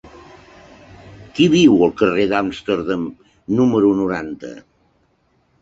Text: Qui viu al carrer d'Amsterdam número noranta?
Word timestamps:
Qui 1.35 1.47
viu 1.55 1.75
al 1.87 1.93
carrer 2.01 2.25
d'Amsterdam 2.33 3.05
número 3.61 3.93
noranta? 4.03 4.55